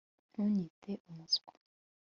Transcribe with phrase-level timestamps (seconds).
[0.31, 1.51] ntunyite umuswa